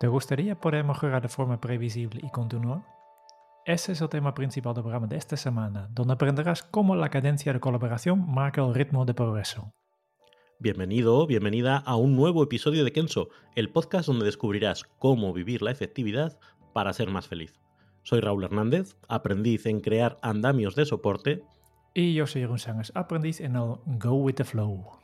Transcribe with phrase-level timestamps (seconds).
[0.00, 2.84] ¿Te gustaría poder mejorar de forma previsible y continua?
[3.64, 7.52] Ese es el tema principal del programa de esta semana, donde aprenderás cómo la cadencia
[7.52, 9.72] de colaboración marca el ritmo de progreso.
[10.58, 15.70] Bienvenido, bienvenida a un nuevo episodio de Kenso, el podcast donde descubrirás cómo vivir la
[15.70, 16.40] efectividad
[16.72, 17.54] para ser más feliz.
[18.02, 21.44] Soy Raúl Hernández, aprendiz en crear andamios de soporte.
[21.94, 25.03] Y yo soy Jeroen Sánchez, aprendiz en el Go with the Flow.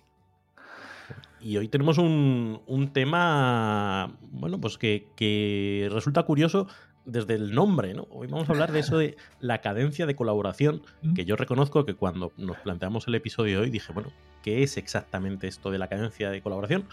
[1.43, 6.67] Y hoy tenemos un, tema, bueno, pues que, que, resulta curioso
[7.05, 8.07] desde el nombre, ¿no?
[8.11, 10.83] Hoy vamos a hablar de eso de la cadencia de colaboración,
[11.15, 14.11] que yo reconozco que cuando nos planteamos el episodio de hoy dije, bueno,
[14.43, 16.85] ¿qué es exactamente esto de la cadencia de colaboración?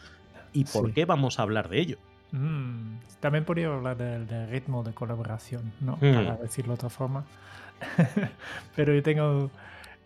[0.53, 1.97] ¿Y por qué vamos a hablar de ello?
[2.31, 5.97] Mm, también podría hablar del, ritmo de colaboración, ¿no?
[5.97, 6.13] Mm.
[6.13, 7.25] Para decirlo de otra forma.
[8.75, 9.51] Pero yo tengo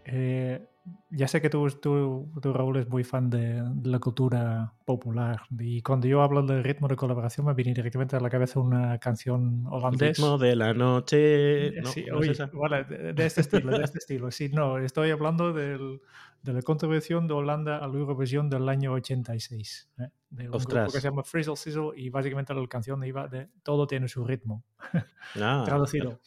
[0.06, 0.66] eh,
[1.12, 5.42] ya sé que tú, tú, Raúl, es muy fan de, la cultura popular.
[5.60, 8.98] Y cuando yo hablo del ritmo de colaboración, me viene directamente a la cabeza una
[8.98, 10.24] canción holandesa.
[10.24, 11.68] Ritmo de la noche.
[11.68, 14.32] Eh, sí, de, este estilo, de este estilo.
[14.32, 16.02] Sí, no, estoy hablando del,
[16.42, 19.90] de la contribución de Holanda a la Eurovisión del año 86.
[20.00, 20.08] ¿eh?
[20.30, 23.86] De un grupo que se llama Frizzle Sizzle y básicamente la canción iba de todo
[23.86, 24.64] tiene su ritmo.
[25.40, 26.20] Ah, Traducido.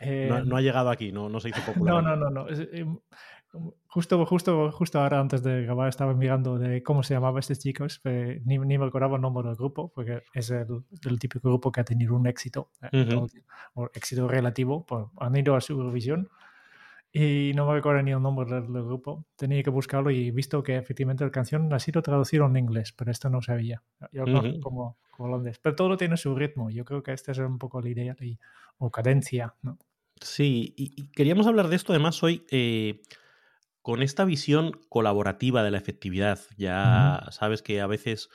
[0.00, 2.02] no, ha llegado aquí, no, no se hizo popular.
[2.02, 2.30] No, no, no.
[2.30, 3.02] no.
[3.86, 8.00] Justo, justo, justo ahora antes de grabar estaba mirando de cómo se llamaba este chicos,
[8.04, 11.80] ni, ni, me acordaba el nombre del grupo, porque es el, el típico grupo que
[11.80, 13.08] ha tenido un éxito, eh,
[13.74, 14.84] o éxito relativo,
[15.18, 16.28] han ido a su Eurovisión
[17.18, 19.24] y no me recuerdo ni el nombre del, grupo.
[19.36, 22.92] Tenía que buscarlo y he visto que efectivamente la canción ha sido traducida en inglés,
[22.92, 23.82] pero esto no sabía.
[24.12, 25.58] Yo uh como, como holandés.
[25.58, 26.68] Pero todo tiene su ritmo.
[26.68, 28.14] Yo creo que esta es un poco la idea
[28.76, 29.54] o cadencia.
[29.62, 29.78] ¿no?
[30.20, 32.44] Sí, y, queríamos hablar de esto además hoy.
[32.50, 33.00] Eh,
[33.86, 38.30] con esta visión colaborativa de la efectividad, ya sabes que a veces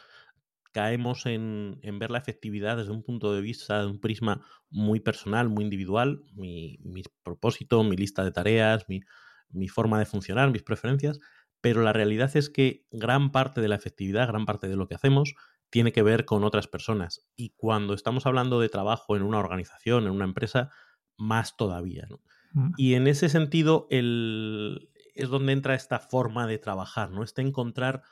[0.72, 5.50] caemos en, ver la efectividad desde un punto de vista, de un prisma muy personal,
[5.50, 6.80] muy individual, mi,
[7.22, 9.02] propósito, mi lista de tareas, mi,
[9.50, 11.20] mi, forma de funcionar, mis preferencias,
[11.60, 14.96] pero la realidad es que gran parte de la efectividad, gran parte de lo que
[14.96, 15.36] hacemos,
[15.70, 17.28] tiene que ver con otras personas.
[17.36, 20.70] Y cuando estamos hablando de trabajo en una organización, en una empresa,
[21.18, 22.08] más todavía.
[22.54, 22.72] Mm.
[22.78, 27.24] Y en ese sentido, el, es donde entra esta forma de trabajar, ¿no?
[27.24, 28.04] Este encontrar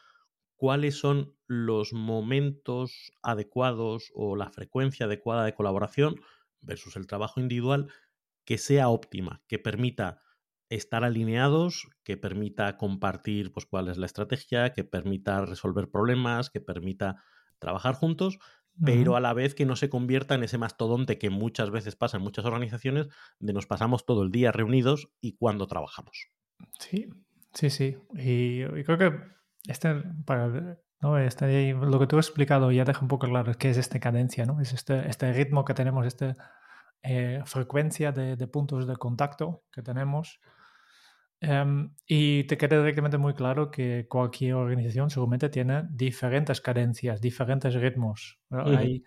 [0.55, 6.21] cuáles son los momentos adecuados o la frecuencia adecuada de colaboración
[6.61, 7.87] versus el trabajo individual
[8.45, 10.21] que sea óptima, que permita
[10.69, 16.61] estar alineados, que permita compartir pues, cuál es la estrategia, que permita resolver problemas, que
[16.61, 17.23] permita
[17.57, 18.39] trabajar juntos,
[18.83, 22.17] pero a la vez que no se convierta en ese mastodonte que muchas veces pasa
[22.17, 23.07] en muchas organizaciones,
[23.39, 26.29] de nos pasamos todo el día reunidos y cuando trabajamos.
[26.79, 27.09] Sí,
[27.53, 27.97] sí, sí.
[28.13, 29.13] Y, creo que
[29.67, 31.17] este, para, ¿no?
[31.17, 34.45] este, lo que tú has explicado ya deja un poco claro qué es esta cadencia,
[34.45, 34.61] ¿no?
[34.61, 36.35] Es este, este ritmo que tenemos, esta
[37.03, 40.39] eh, frecuencia de, de, puntos de contacto que tenemos.
[41.41, 47.73] Em, y te queda directamente muy claro que cualquier organización seguramente tiene diferentes cadencias, diferentes
[47.75, 48.39] ritmos.
[48.49, 49.03] Hay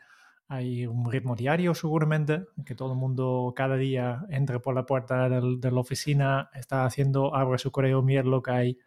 [0.53, 5.31] hay un ritmo diario seguramente, que todo el mundo cada día entre por la puerta
[5.31, 8.79] de la oficina, está haciendo, abre su correo, mira lo que hay,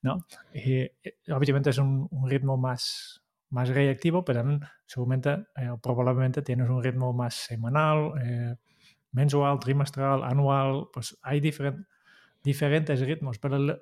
[0.00, 0.26] ¿no?
[0.52, 0.96] Eh,
[1.28, 4.42] obviamente es un, ritmo más, más reactivo, pero
[4.84, 8.56] seguramente, eh, probablemente tienes un ritmo más semanal, eh,
[9.12, 13.80] mensual, trimestral, anual, pues hay diferentes ritmos, pero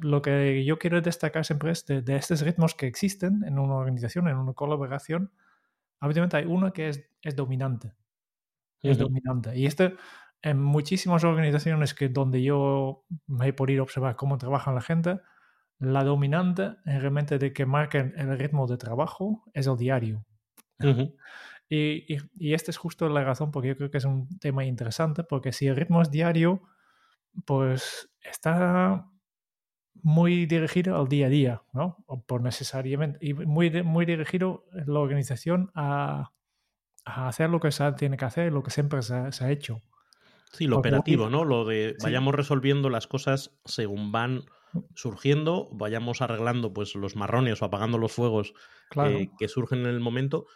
[0.00, 3.74] lo que yo quiero destacar siempre es de, de estos ritmos que existen en una
[3.76, 5.30] organización, en una colaboración,
[6.00, 7.92] obviamente hay uno que es, es dominante.
[8.82, 9.56] Es dominante.
[9.56, 9.96] Y este,
[10.42, 15.20] en muchísimas organizaciones que donde yo me he podido observar cómo trabaja la gente,
[15.78, 20.26] la dominante realmente de que marca el ritmo de trabajo es el diario.
[21.68, 24.64] y, y, y, esta es justo la razón porque yo creo que es un tema
[24.64, 26.62] interesante, porque si el ritmo es diario,
[27.46, 29.08] pues está
[30.02, 32.04] muy dirigido al día a día, ¿no?
[32.06, 36.32] O por necesariamente, y muy, muy dirigido la organización a,
[37.04, 39.80] a, hacer lo que se tiene que hacer, lo que siempre se, ha hecho.
[40.52, 41.44] Sí, lo operativo, ¿no?
[41.44, 44.44] Lo de vayamos resolviendo las cosas según van
[44.94, 48.54] surgiendo, vayamos arreglando pues los marrones o apagando los fuegos
[49.04, 50.46] eh, que surgen en el momento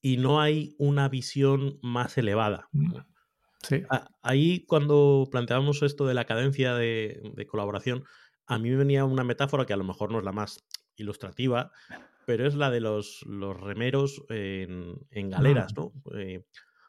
[0.00, 2.68] y no hay una visión más elevada.
[2.72, 2.94] Mm,
[3.62, 3.82] sí.
[4.22, 8.04] Ahí cuando planteábamos esto de la cadencia de, colaboración,
[8.46, 10.64] a mí me venía una metáfora que a lo mejor no es la más
[10.96, 11.72] ilustrativa,
[12.26, 15.80] pero es la de los, los remeros en, galeras, mm.
[15.80, 15.92] ¿no?
[16.18, 16.44] Eh,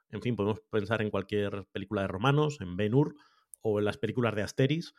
[0.09, 3.15] en fin, podemos pensar en cualquier película de romanos, en Ben Hur
[3.61, 4.93] o en las películas de Asteris,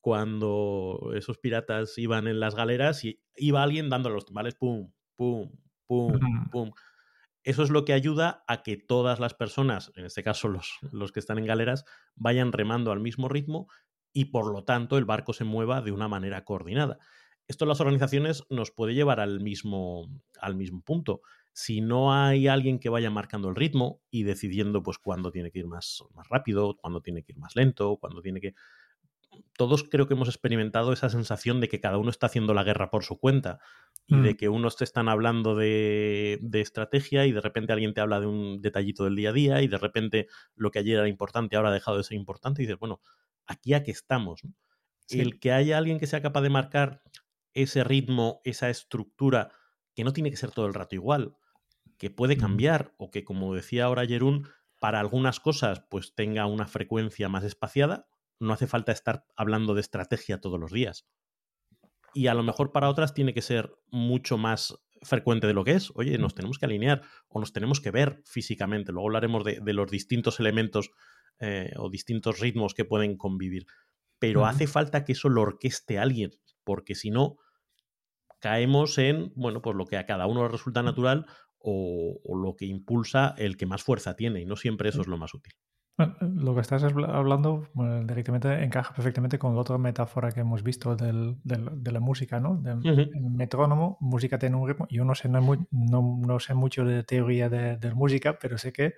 [0.00, 5.50] cuando esos piratas iban en las galeras y iba alguien dando los timbales, pum, pum,
[5.86, 6.18] pum,
[6.50, 6.70] pum.
[7.44, 11.10] Eso es lo que ayuda a que todas las personas, en este caso los, los
[11.10, 11.84] que están en galeras,
[12.14, 13.68] vayan remando al mismo ritmo
[14.12, 16.98] y por lo tanto el barco se mueva de una manera coordinada.
[17.48, 20.08] Esto en las organizaciones nos puede llevar al mismo,
[20.40, 21.22] al mismo punto.
[21.52, 25.58] Si no hay alguien que vaya marcando el ritmo y decidiendo pues cuándo tiene que
[25.58, 28.54] ir más, más rápido, cuándo tiene que ir más lento, cuándo tiene que
[29.56, 32.90] todos creo que hemos experimentado esa sensación de que cada uno está haciendo la guerra
[32.90, 33.60] por su cuenta
[34.06, 34.36] y de mm.
[34.36, 38.60] que unos te están hablando de, estrategia y de repente alguien te habla de un
[38.60, 41.72] detallito del día a día y de repente lo que ayer era importante ahora ha
[41.72, 43.00] dejado de ser importante y dices, bueno,
[43.46, 44.42] aquí a qué estamos.
[45.08, 47.02] El que haya alguien que sea capaz de marcar
[47.54, 49.52] ese ritmo, esa estructura,
[49.94, 51.36] que no tiene que ser todo el rato igual,
[51.98, 54.48] que puede cambiar o que, como decía ahora Jerún,
[54.80, 58.08] para algunas cosas pues tenga una frecuencia más espaciada,
[58.40, 61.06] no hace falta estar hablando de estrategia todos los días.
[62.14, 65.72] Y a lo mejor para otras tiene que ser mucho más frecuente de lo que
[65.72, 65.92] es.
[65.94, 68.92] Oye, nos tenemos que alinear o nos tenemos que ver físicamente.
[68.92, 70.90] Luego hablaremos de, los distintos elementos
[71.42, 73.66] eh, o distintos ritmos que pueden convivir.
[74.18, 76.30] Pero hace falta que eso lo orqueste alguien,
[76.62, 77.38] porque si no,
[78.38, 81.26] caemos en, bueno, pues lo que a cada uno le resulta natural
[81.58, 85.08] o, o, lo que impulsa el que más fuerza tiene, y no siempre eso es
[85.08, 85.54] lo más útil.
[86.20, 87.68] Lo que estás hablando
[88.04, 92.62] directamente encaja perfectamente con la otra metáfora que hemos visto del, de la música, ¿no?
[93.20, 94.86] Metrónomo, música tiene un ritmo.
[94.90, 95.40] Yo no sé, no,
[95.70, 98.94] no, sé mucho de teoría de, de, música, pero sé que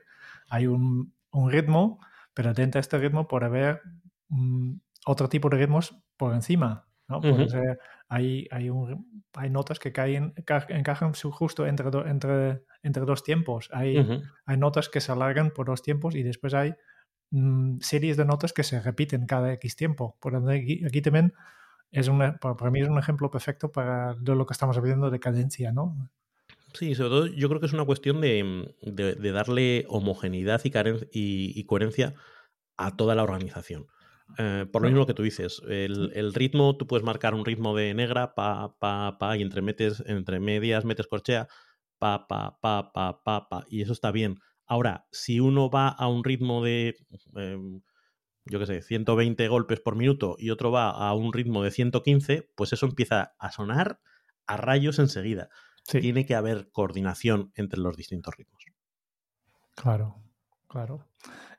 [0.49, 1.99] hay un, un, ritmo,
[2.35, 3.81] pero dentro de este ritmo puede haber
[4.29, 4.75] mm,
[5.07, 7.21] otro tipo de ritmos por encima, ¿no?
[8.09, 10.35] hay, hay, un, hay notas que caen,
[10.69, 13.71] encajan justo entre, entre, entre dos tiempos.
[13.73, 13.97] Hay,
[14.47, 16.75] hay notas que se alargan por dos tiempos y después hay
[17.31, 20.17] mm, series de notas que se repiten cada X tiempo.
[20.21, 21.33] Por aquí, aquí también
[21.91, 25.21] es una, para, mí es un ejemplo perfecto para de lo que estamos viendo de
[25.21, 26.11] cadencia, ¿no?
[26.75, 30.69] Sí, sobre todo yo creo que es una cuestión de, de, darle homogeneidad y,
[31.13, 32.15] y, y, coherencia
[32.77, 33.87] a toda la organización.
[34.39, 37.95] Eh, por lo mismo que tú dices, el, ritmo, tú puedes marcar un ritmo de
[37.95, 41.47] negra, pa, pa, pa, y entre, metes, entre medias metes corchea,
[41.99, 44.41] pa, pa, pa, pa, pa, pa, y eso está bien.
[44.67, 46.97] Ahora, si uno va a un ritmo de,
[47.37, 47.83] em,
[48.47, 52.51] yo qué sé, 120 golpes por minuto y otro va a un ritmo de 115,
[52.57, 54.01] pues eso empieza a sonar
[54.47, 55.51] a rayos enseguida.
[55.87, 58.65] Tiene que haber coordinación entre los distintos ritmos.
[59.75, 60.17] Claro,
[60.69, 61.07] claro.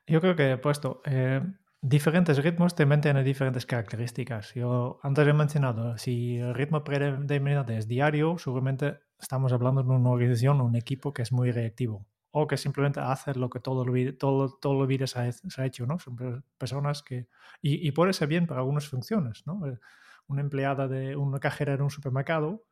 [0.06, 1.42] Yo creo que he puesto, eh,
[1.80, 4.54] diferentes ritmos también tienen diferentes características.
[4.54, 10.10] Yo antes he mencionado, si el ritmo predominante es diario, seguramente estamos hablando de una
[10.10, 12.06] organización, un equipo que es muy reactivo
[12.38, 15.86] o que simplemente hace lo que todo el, todo, todo el vida se ha, hecho,
[15.86, 15.98] ¿no?
[15.98, 17.28] Son personas que...
[17.62, 19.66] Y, y, puede ser bien para algunas funciones, ¿no?
[19.66, 19.78] Eh,
[20.26, 22.66] una empleada de una cajera en un supermercado,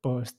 [0.00, 0.38] pues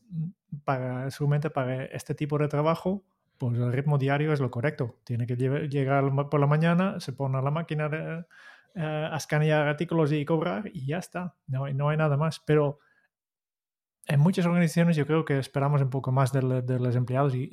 [0.64, 3.04] para, seguramente para este tipo de trabajo
[3.40, 5.00] pues el ritmo diario es lo correcto.
[5.06, 7.90] Tiene que llegar por la mañana, se pone a la máquina
[8.76, 11.36] eh, a escanear artículos y cobrar y ya está.
[11.48, 12.42] No, no hay nada más.
[12.42, 12.80] Pero
[14.08, 17.50] en muchas organizaciones yo creo que esperamos un poco más de, los empleados y,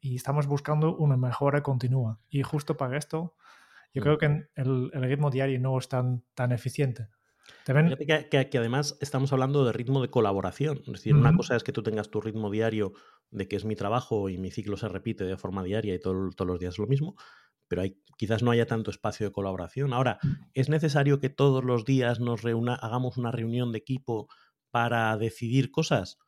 [0.00, 2.18] estamos buscando una mejora continua.
[2.30, 3.34] Y justo para esto,
[3.92, 4.18] yo creo mm.
[4.18, 7.08] que el, ritmo diario no es tan, tan eficiente.
[7.64, 10.78] Que, que, además estamos hablando de ritmo de colaboración.
[10.86, 12.92] Es decir, una cosa es que tú tengas tu ritmo diario
[13.30, 16.34] de que es mi trabajo y mi ciclo se repite de forma diaria y todos
[16.38, 17.14] los días es lo mismo,
[17.68, 19.92] pero hay, quizás no haya tanto espacio de colaboración.
[19.92, 20.28] Ahora, mm.
[20.54, 24.28] ¿es necesario que todos los días nos reúna, hagamos una reunión de equipo
[24.70, 26.18] para decidir cosas?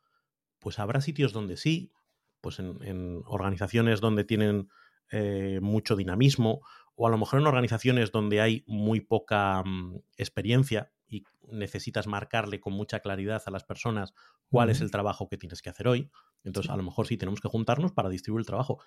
[0.59, 1.91] Pues habrá sitios donde sí,
[2.39, 4.69] pues en, organizaciones donde tienen
[5.11, 6.61] eh, mucho dinamismo,
[6.95, 12.61] o a lo mejor en organizaciones donde hay muy poca mm, experiencia, y necesitas marcarle
[12.61, 14.13] con mucha claridad a las personas
[14.49, 16.09] cuál es el trabajo que tienes que hacer hoy.
[16.43, 18.81] Entonces, a lo mejor sí tenemos que juntarnos para distribuir el trabajo.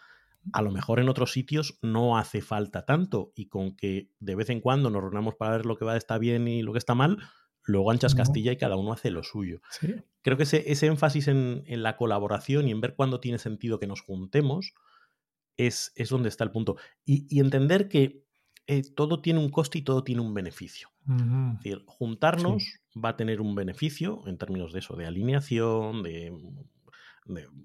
[0.53, 4.49] A lo mejor en otros sitios no hace falta tanto y con que de vez
[4.49, 6.95] en cuando nos reunamos para ver lo que va está bien y lo que está
[6.95, 7.19] mal,
[7.63, 9.61] luego anchas Castilla y cada uno hace lo suyo.
[10.23, 13.87] Creo que ese, ese énfasis en, la colaboración y en ver cuándo tiene sentido que
[13.87, 14.75] nos juntemos
[15.59, 16.77] es, es donde está el punto.
[17.05, 18.25] Y, y entender que
[18.67, 20.89] eh, todo tiene un coste y todo tiene un beneficio.
[21.07, 26.33] Es decir, juntarnos va a tener un beneficio en términos de eso, de alineación, de,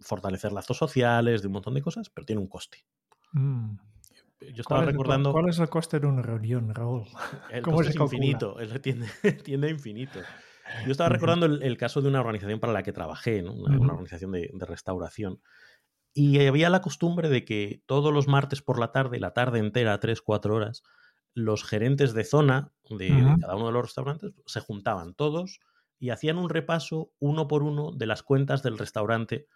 [0.01, 2.85] fortalecer lazos sociales, de un montón de cosas, pero tiene un coste.
[3.31, 3.75] Mm.
[4.41, 5.31] Yo estaba recordando.
[5.31, 7.05] ¿Cuál es el coste de una reunión, Raúl?
[7.51, 9.07] El coste es infinito, él tiende,
[9.43, 10.19] tiende infinito.
[10.85, 14.51] Yo estaba recordando el, caso de una organización para la que trabajé, una, organización de,
[14.67, 15.41] restauración.
[16.13, 19.99] Y había la costumbre de que todos los martes por la tarde, la tarde entera,
[19.99, 20.83] tres, cuatro horas,
[21.33, 25.59] los gerentes de zona de, cada uno de los restaurantes se juntaban todos
[25.99, 29.47] y hacían un repaso uno por uno de las cuentas del restaurante,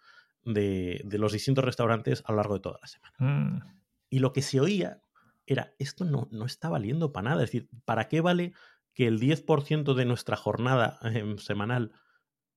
[0.44, 3.14] de, los distintos restaurantes a lo largo de toda la semana.
[3.18, 3.58] Mm.
[4.10, 5.00] Y lo que se oía
[5.46, 7.42] era, esto no, no está valiendo para nada.
[7.42, 8.52] Es decir, ¿para qué vale
[8.94, 11.92] que el 10% de nuestra jornada em, semanal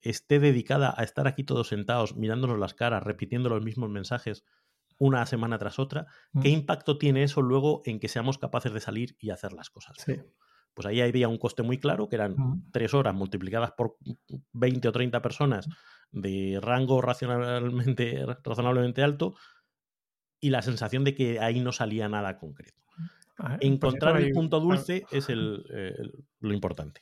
[0.02, 4.44] esté dedicada a estar aquí todos sentados, mirándonos las caras, repitiendo los mismos mensajes
[5.00, 6.08] una semana tras otra,
[6.42, 6.54] ¿qué mm.
[6.54, 9.96] impacto tiene eso luego en que seamos capaces de salir y hacer las cosas?
[10.74, 12.72] Pues ahí había un coste muy claro, que eran mm.
[12.72, 13.98] tres horas multiplicadas por
[14.54, 15.68] 20 o 30 personas
[16.12, 19.36] de rango racionalmente, razonablemente alto
[20.40, 22.82] y la sensación de que ahí no salía nada concreto.
[23.40, 25.28] Ah, pues Encontrar el punto dulce es
[26.40, 27.02] lo importante.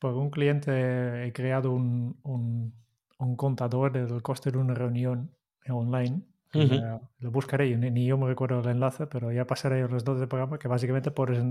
[0.00, 5.30] Por un cliente he creado un, un, contador del coste de una reunión
[5.68, 6.22] online.
[6.52, 10.58] lo buscaré, ni yo me recuerdo el enlace, pero ya pasaré los dos de programa
[10.58, 11.44] que básicamente puedes,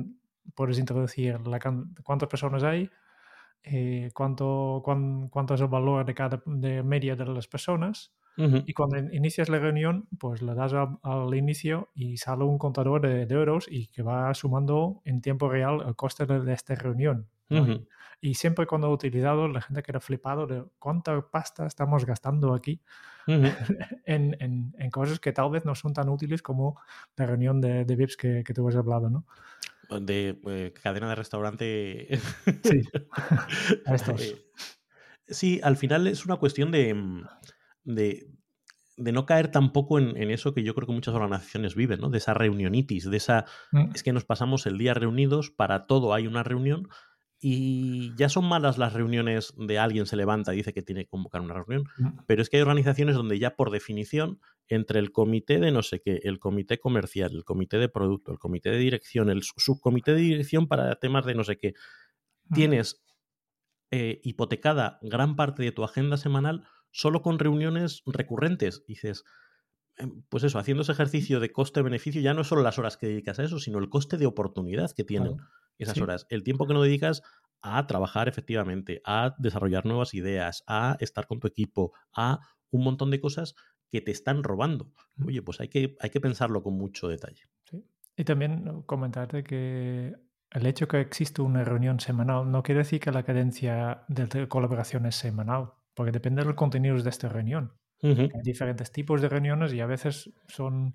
[0.56, 1.60] puedes introducir la,
[2.04, 2.90] cuántas personas hay,
[3.64, 8.98] eh, cuánto, cuánto es el valor de cada de media de las personas y cuando
[9.14, 13.88] inicias la reunión, pues le das al inicio y sale un contador de, euros y
[13.88, 17.28] que va sumando en tiempo real el coste de, esta reunión.
[18.22, 22.82] Y, siempre cuando he utilizado, la gente queda flipado de cuánta pasta estamos gastando aquí
[23.28, 26.80] en, en, en, cosas que tal vez no son tan útiles como
[27.16, 29.26] la reunión de, de VIPs que, que tú has hablado, ¿no?
[30.00, 32.20] De eh, cadena de restaurante.
[32.64, 32.82] sí,
[33.86, 34.22] estos.
[34.22, 34.46] Eh,
[35.28, 37.24] sí, al final es una cuestión de mm,
[37.96, 38.28] de,
[38.98, 42.10] no caer tampoco en, eso que yo creo que muchas organizaciones viven, ¿no?
[42.10, 43.46] De esa reunionitis, de esa...
[43.72, 43.92] Mm.
[43.96, 46.90] Es que nos pasamos el día reunidos, para todo hay una reunión
[47.42, 51.10] y ya son malas las reuniones de alguien se levanta y dice que tiene que
[51.10, 51.86] convocar una reunión,
[52.28, 56.02] pero es que hay organizaciones donde ya por definición, entre el comité de no sé
[56.02, 60.22] qué, el comité comercial, el comité de producto, el comité de dirección, el subcomité de
[60.22, 61.74] dirección para temas de no sé qué,
[62.54, 63.02] tienes
[63.92, 68.84] eh, hipotecada gran parte de tu agenda semanal solo con reuniones recurrentes.
[68.86, 69.24] dices,
[69.98, 73.08] em, pues eso, haciendo ese ejercicio de coste-beneficio, ya no es solo las horas que
[73.08, 75.38] dedicas a eso, sino el coste de oportunidad que tienen
[75.80, 76.28] esas horas.
[76.30, 77.24] El tiempo que no dedicas
[77.62, 83.12] a trabajar efectivamente, a desarrollar nuevas ideas, a estar con tu equipo, a un montón
[83.12, 83.56] de cosas
[83.90, 84.92] que te están robando.
[85.26, 87.50] Oye, pues hay que, hay que pensarlo con mucho detalle.
[88.16, 90.16] Y también comentarte que
[90.52, 95.06] el hecho que existe una reunión semanal no quiere decir que la cadencia de colaboración
[95.06, 97.74] es semanal porque depende del contenido de esta reunión.
[98.02, 100.94] Hay diferentes tipos de reuniones y a veces son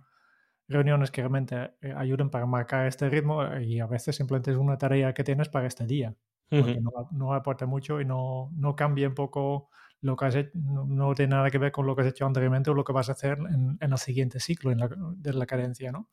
[0.68, 4.78] reuniones que realmente eh, ayudan para marcar este ritmo y a veces simplemente es una
[4.78, 6.14] tarea que tienes para este día.
[6.48, 6.80] Porque
[7.10, 9.70] no, aporta mucho y no, no cambia un poco
[10.02, 12.70] lo que has hecho, no, tiene nada que ver con lo que has hecho anteriormente
[12.70, 15.90] o lo que vas a hacer en, el siguiente ciclo en la, de la cadencia,
[15.90, 16.10] ¿no?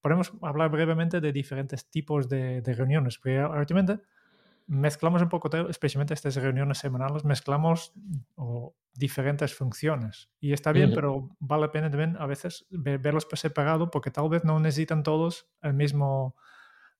[0.00, 4.00] Podemos hablar brevemente de diferentes tipos de, de reuniones, porque últimamente
[4.66, 7.92] mezclamos un poco, especialmente estas reuniones semanales, mezclamos
[8.94, 10.30] diferentes funciones.
[10.40, 14.28] Y está bien, pero vale la pena también a veces verlos por separado porque tal
[14.28, 16.36] vez no necesitan todos el mismo,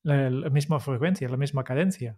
[0.02, 2.16] la, misma frecuencia, la misma cadencia.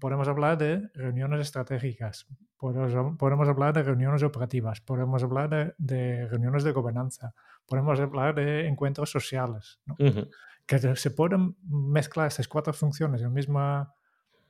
[0.00, 6.26] Podemos hablar de reuniones estratégicas, podemos, podemos, hablar de reuniones operativas, podemos hablar de, de,
[6.26, 7.32] reuniones de gobernanza,
[7.66, 9.80] podemos hablar de encuentros sociales.
[10.66, 13.94] Que se pueden mezclar estas cuatro funciones en la misma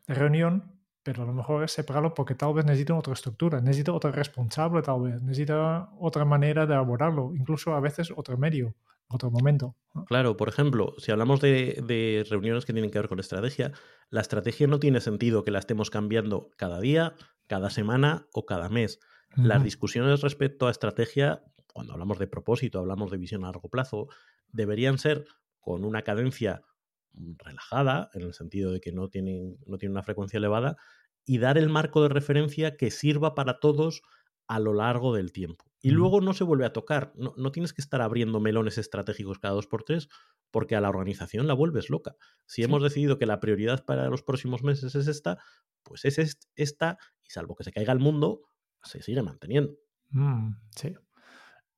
[0.06, 0.79] reunión,
[1.12, 4.81] pero a lo mejor es separarlo porque tal vez necesita otra estructura, necesita otro responsable
[4.83, 8.76] tal vez, necesita otra manera de abordarlo, incluso a veces otro medio,
[9.09, 9.75] otro momento.
[10.07, 13.73] Claro, por ejemplo, si hablamos de, reuniones que tienen que ver con estrategia,
[14.09, 17.14] la estrategia no tiene sentido que la estemos cambiando cada día,
[17.49, 19.00] cada semana o cada mes.
[19.37, 24.09] Las discusiones respecto a estrategia, cuando hablamos de propósito, hablamos de visión a largo plazo,
[24.52, 25.25] deberían ser
[25.61, 26.62] con una cadencia
[27.14, 30.76] relajada, en el sentido de que no tienen, no una frecuencia elevada,
[31.30, 34.02] y dar el marco de referencia que sirva para todos
[34.49, 35.64] a lo largo del tiempo.
[35.80, 37.12] Y luego no se vuelve a tocar.
[37.14, 40.08] No, tienes que estar abriendo melones estratégicos cada dos por tres
[40.50, 42.16] porque a la organización la vuelves loca.
[42.46, 45.38] Si hemos decidido que la prioridad para los próximos meses es esta,
[45.84, 46.18] pues es
[46.56, 48.42] esta y salvo que se caiga el mundo,
[48.82, 49.78] se sigue manteniendo.
[50.08, 50.96] Mm, sí.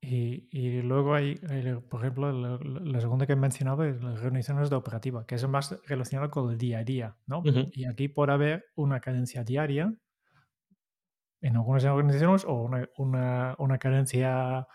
[0.05, 1.35] Y, luego hay,
[1.89, 5.79] por ejemplo, la, segunda que he mencionado es las reuniones de operativa, que es más
[5.87, 7.41] relacionado con el día a día, ¿no?
[7.71, 9.93] Y aquí puede haber una cadencia diaria
[11.39, 12.53] en algunas organizaciones o
[12.97, 14.67] una, una, cadencia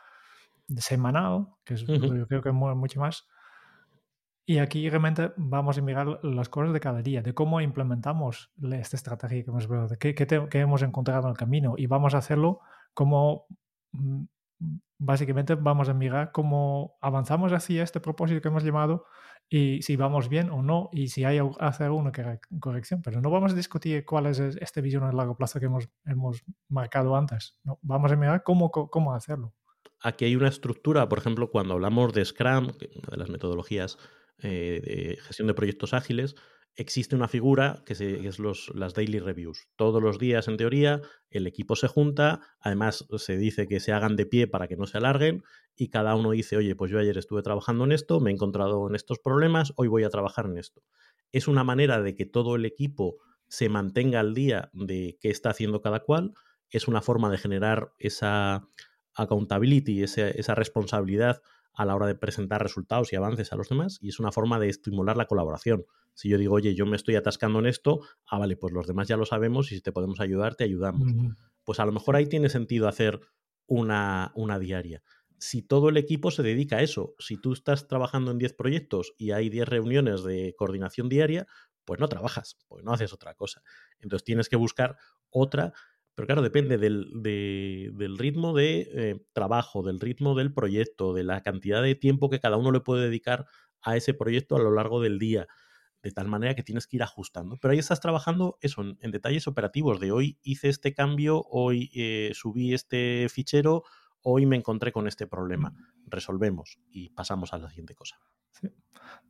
[0.78, 3.28] semanal, que es, yo creo que es mucho más.
[4.47, 8.97] Y aquí realmente vamos a mirar las cosas de cada día, de cómo implementamos esta
[8.97, 9.68] estrategia que hemos,
[9.99, 12.61] qué, qué hemos encontrado en el camino y vamos a hacerlo
[12.94, 13.44] como
[13.92, 14.25] mm,
[14.99, 19.05] básicamente vamos a mirar cómo avanzamos hacia este propósito que hemos llamado
[19.49, 22.12] y si vamos bien o no y si hay hacer una
[22.61, 23.03] corrección.
[23.03, 26.45] Pero no vamos a discutir cuál es esta visión a largo plazo que hemos, hemos
[26.69, 27.57] marcado antes.
[27.65, 29.55] No, vamos a mirar cómo, cómo hacerlo.
[30.00, 33.99] Aquí hay una estructura, por ejemplo, cuando hablamos de Scrum, una de las metodologías
[34.38, 36.37] eh, de gestión de proyectos ágiles,
[36.78, 39.66] existe una figura que, es los, las daily reviews.
[39.75, 44.14] Todos los días, en teoría, el equipo se junta, además se dice que se hagan
[44.14, 45.42] de pie para que no se alarguen
[45.75, 48.88] y cada uno dice, oye, pues yo ayer estuve trabajando en esto, me he encontrado
[48.88, 50.85] en estos problemas, hoy voy a trabajar en esto.
[51.32, 53.16] Es una manera de que todo el equipo
[53.49, 56.32] se mantenga al día de qué está haciendo cada cual,
[56.70, 58.68] es una forma de generar esa
[59.14, 61.42] accountability, esa responsabilidad
[61.78, 64.58] a la hora de presentar resultados y avances a los demás y es una forma
[64.58, 65.87] de estimular la colaboración.
[66.12, 69.06] Si yo digo, oye, yo me estoy atascando en esto, ah, vale, pues los demás
[69.06, 71.12] ya lo sabemos y si te podemos ayudar, te ayudamos.
[71.62, 73.20] Pues a lo mejor ahí tiene sentido hacer
[73.68, 75.04] una, una diaria.
[75.38, 79.14] Si todo el equipo se dedica a eso, si tú estás trabajando en 10 proyectos
[79.16, 81.47] y hay 10 reuniones de coordinación diaria,
[81.85, 83.62] pues no trabajas, pues no haces otra cosa.
[84.00, 84.97] Entonces tienes que buscar
[85.30, 85.75] otra
[86.19, 91.45] pero claro, depende del, del ritmo de eh, trabajo, del ritmo del proyecto, de la
[91.45, 93.47] cantidad de tiempo que cada uno le puede dedicar
[93.83, 95.47] a ese proyecto a lo largo del día,
[96.03, 97.57] de tal manera que tienes que ir ajustando.
[97.63, 102.33] Pero ahí estás trabajando eso, en, detalles operativos, de hoy hice este cambio, hoy eh,
[102.35, 103.85] subí este fichero,
[104.21, 105.71] hoy me encontré con este problema.
[105.71, 105.77] Mm.
[106.07, 108.19] Resolvemos y pasamos a la siguiente cosa.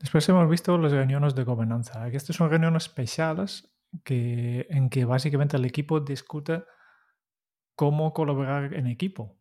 [0.00, 2.08] Después hemos visto las reuniones de gobernanza.
[2.08, 6.64] Estas son reuniones especiales que, en que básicamente el equipo discute
[7.78, 9.36] cómo colaborar en equipo,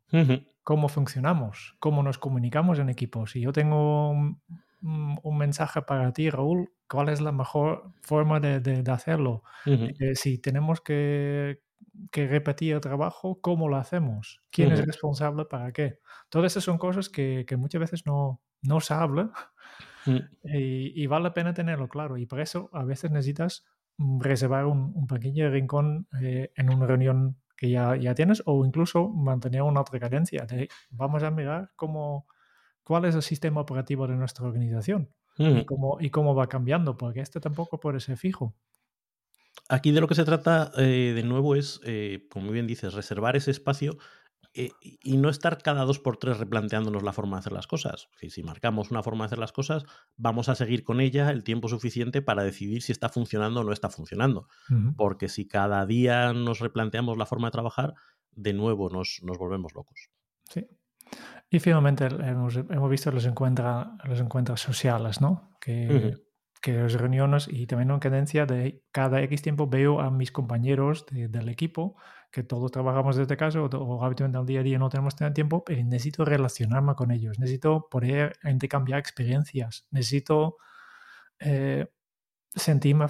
[0.61, 3.25] cómo funcionamos, cómo nos comunicamos en equipo.
[3.25, 9.41] Si yo tengo un, mensaje para ti, Raúl, ¿cuál es la mejor forma de, hacerlo?
[9.65, 11.63] Eh, si tenemos que,
[12.13, 14.39] repetir el trabajo, ¿cómo lo hacemos?
[14.51, 15.97] ¿Quién es responsable para qué?
[16.29, 19.31] Todas esas son cosas que, muchas veces no, no se habla
[20.05, 20.19] mm.
[20.43, 22.17] y, vale la pena tenerlo claro.
[22.17, 23.65] Y por eso a veces necesitas
[23.97, 29.63] reservar un, pequeño rincón eh, en una reunión que ya, ya tienes o incluso mantener
[29.63, 30.45] una otra cadencia.
[30.45, 32.27] De, vamos a mirar cómo,
[32.83, 37.19] cuál es el sistema operativo de nuestra organización y, cómo, y cómo va cambiando, porque
[37.21, 38.55] este tampoco puede ser fijo.
[39.69, 43.35] Aquí de lo que se trata, eh, de nuevo, es, eh, como bien dices, reservar
[43.35, 43.97] ese espacio
[44.57, 48.09] eh, y no estar cada dos por tres replanteándonos la forma de hacer las cosas.
[48.17, 49.83] Si, si marcamos una forma de hacer las cosas,
[50.15, 53.71] vamos a seguir con ella el tiempo suficiente para decidir si está funcionando o no
[53.71, 54.47] está funcionando.
[54.95, 57.93] Porque si cada día nos replanteamos la forma de trabajar,
[58.31, 60.09] de nuevo nos, nos volvemos locos.
[60.49, 60.67] Sí.
[61.51, 65.51] Y finalmente hemos, hemos visto los, encuentra, los encuentros sociales, ¿no?
[65.61, 66.15] Que
[66.61, 71.05] que las reuniones y también una cadencia de cada X tiempo veo a mis compañeros
[71.11, 71.95] del equipo,
[72.31, 75.63] que todos trabajamos desde casa o, o, habitualmente al día a día no tenemos tiempo,
[75.63, 80.57] pero necesito relacionarme con ellos, necesito poder intercambiar experiencias, necesito
[81.39, 81.87] eh,
[82.55, 83.05] sentirme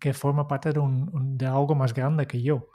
[0.00, 2.68] que forma parte de, un, de algo más grande que yo.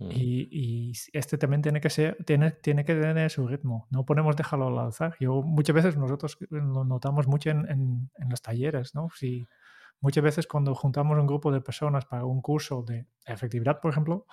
[0.00, 3.88] Y, este también tiene que ser, tiene, tiene que tener su ritmo.
[3.90, 5.16] No podemos dejarlo al alzar.
[5.18, 9.08] Yo muchas veces nosotros lo notamos mucho en, en, los talleres, ¿no?
[9.16, 9.48] Si
[10.00, 14.26] muchas veces cuando juntamos un grupo de personas para un curso de efectividad, por ejemplo,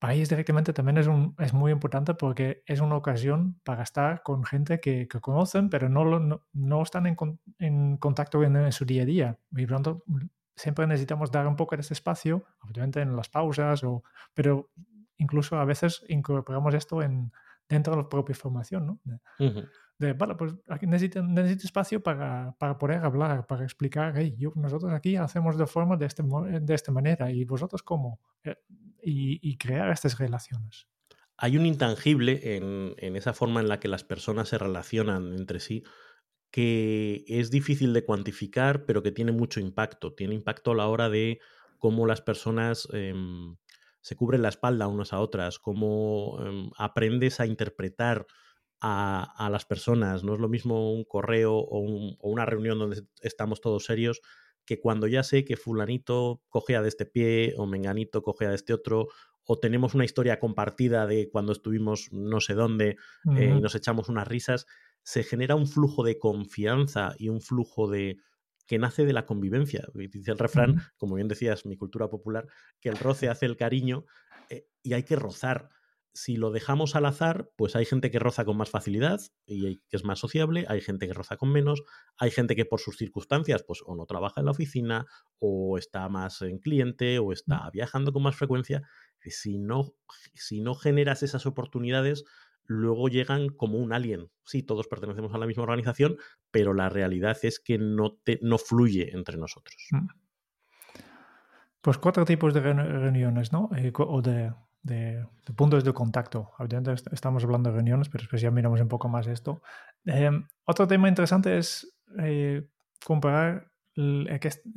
[0.00, 4.44] país directamente también es, un, es muy importante porque es una ocasión para estar con
[4.44, 7.16] gente que, que conocen, pero no, no, no están en,
[7.58, 9.38] en contacto en, su día a día.
[9.52, 10.02] Y pronto
[10.56, 14.70] siempre necesitamos dar un poco de ese espacio, obviamente en las pausas, o, pero
[15.18, 17.30] incluso a veces incorporamos esto en,
[17.68, 19.00] dentro de la propia formación, ¿no?
[19.98, 24.50] De, vale, pues aquí necesito, necesito espacio para, para, poder hablar, para explicar, hey, yo,
[24.54, 28.56] nosotros aquí hacemos de forma de, este, de esta manera y vosotros cómo, eh,
[29.02, 30.88] y, crear estas relaciones.
[31.36, 35.60] Hay un intangible en, en esa forma en la que las personas se relacionan entre
[35.60, 35.82] sí,
[36.50, 40.14] que es difícil de cuantificar, pero que tiene mucho impacto.
[40.14, 41.40] Tiene impacto a la hora de
[41.78, 43.56] cómo las personas em,
[44.00, 48.26] se cubren la espalda unas a otras, cómo em, aprendes a interpretar
[48.80, 50.24] a, las personas.
[50.24, 51.80] No es lo mismo un correo o,
[52.22, 54.20] una reunión donde estamos todos serios
[54.70, 58.72] que cuando ya sé que fulanito cogea de este pie o menganito cogea de este
[58.72, 59.08] otro,
[59.42, 62.96] o tenemos una historia compartida de cuando estuvimos no sé dónde
[63.36, 64.66] eh, y nos echamos unas risas,
[65.02, 68.18] se genera un flujo de confianza y un flujo de
[68.64, 69.88] que nace de la convivencia.
[69.92, 72.46] Dice el refrán, como bien decías, mi cultura popular,
[72.80, 74.04] que el roce hace el cariño
[74.50, 75.70] eh, y hay que rozar
[76.12, 79.96] si lo dejamos al azar, pues hay gente que roza con más facilidad y que
[79.96, 81.82] es más sociable, hay gente que roza con menos,
[82.18, 85.06] hay gente que por sus circunstancias, pues o no trabaja en la oficina,
[85.38, 87.70] o está más en cliente, o está mm.
[87.72, 88.82] viajando con más frecuencia.
[89.20, 89.94] Si no,
[90.34, 92.24] si no generas esas oportunidades,
[92.64, 94.30] luego llegan como un alien.
[94.44, 96.16] Sí, todos pertenecemos a la misma organización,
[96.50, 99.76] pero la realidad es que no, te, no fluye entre nosotros.
[99.90, 100.06] Mm.
[101.82, 103.70] Pues cuatro tipos de reuniones, ¿no?
[103.74, 106.50] Eh, o de de, puntos de contacto.
[106.58, 109.62] Obviamente estamos hablando de reuniones, pero después ya miramos un poco más esto.
[110.04, 112.66] Em, otro tema interesante es eh,
[113.04, 113.70] comparar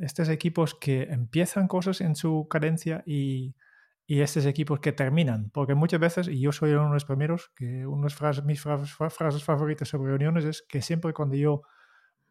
[0.00, 3.54] estos equipos que empiezan cosas en su cadencia y,
[4.06, 5.50] y, estos equipos que terminan.
[5.50, 9.44] Porque muchas veces, y yo soy uno de los primeros, que una de mis frases,
[9.44, 11.62] favoritas sobre reuniones es que siempre cuando yo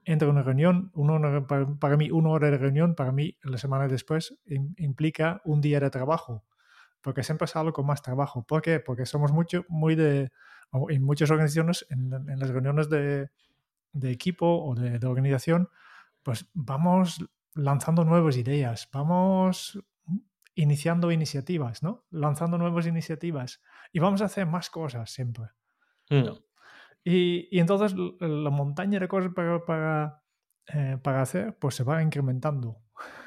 [0.06, 1.48] entro en una reunión, uno,
[1.80, 4.38] para, mí una hora de reunión, para mí la semana después
[4.78, 6.44] implica un día de trabajo
[7.04, 8.44] porque siempre salgo con más trabajo.
[8.44, 8.80] ¿Por qué?
[8.80, 10.32] Porque somos mucho, muy de,
[10.90, 13.30] en muchas organizaciones, en, las reuniones de,
[14.02, 15.70] equipo o de, organización,
[16.24, 19.84] pues vamos lanzando nuevas ideas, vamos
[20.56, 22.06] iniciando iniciativas, ¿no?
[22.10, 23.62] Lanzando nuevas iniciativas
[23.92, 25.50] y vamos a hacer más cosas siempre.
[26.10, 26.30] Mm.
[27.04, 30.24] Y, entonces la montaña de cosas para, para,
[30.68, 32.83] eh, para hacer, pues se va incrementando.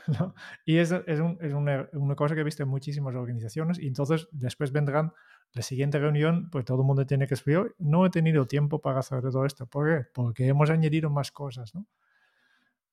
[0.65, 3.87] Y es, es, un, es una, una, cosa que he visto en muchísimas organizaciones y
[3.87, 5.13] entonces después vendrán
[5.53, 9.01] la siguiente reunión, pues todo el mundo tiene que escribir, no he tenido tiempo para
[9.01, 9.67] hacer todo esto.
[9.67, 10.09] ¿Por qué?
[10.13, 11.87] Porque hemos añadido más cosas, ¿no?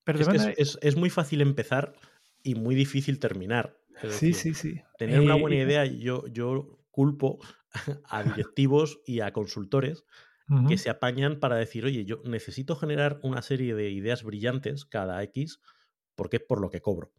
[0.04, 1.94] Pero es, es, es, muy fácil empezar
[2.42, 3.78] y muy difícil terminar.
[4.10, 4.82] sí, sí, sí.
[4.98, 7.40] Tener una buena idea, yo, yo culpo
[8.06, 10.06] a directivos y a consultores
[10.68, 15.24] que se apañan para decir, oye, yo necesito generar una serie de ideas brillantes cada
[15.24, 15.60] X
[16.16, 17.12] porque es por lo que cobro.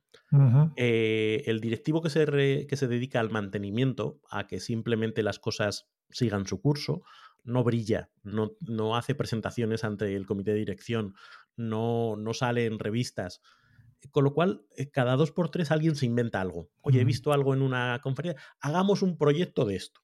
[0.77, 5.89] Eh, el directivo que se, que se dedica al mantenimiento, a que simplemente las cosas
[6.11, 7.03] sigan su curso,
[7.45, 11.15] no brilla, no, no hace presentaciones ante el comité de dirección,
[11.57, 13.41] no, no sale en revistas.
[14.11, 16.71] Con lo cual, eh, cada dos por tres alguien se inventa algo.
[16.83, 20.01] Oye, he visto algo en una conferencia, hagamos un proyecto de esto.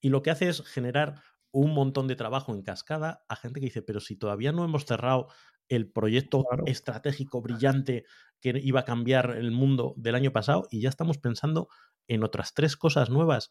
[0.00, 3.66] Y lo que hace es generar un montón de trabajo en cascada a gente que
[3.66, 5.28] dice, pero si todavía no hemos cerrado
[5.70, 8.04] el proyecto estratégico brillante
[8.40, 11.68] que iba a cambiar el mundo del año pasado y ya estamos pensando
[12.08, 13.50] en otras tres cosas nuevas.